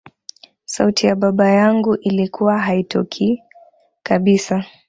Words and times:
sauti 0.65 1.07
ya 1.07 1.15
baba 1.15 1.49
yangu 1.51 1.95
ilikuwa 1.95 2.59
haitokii 2.59 3.41
kabisa 4.03 4.65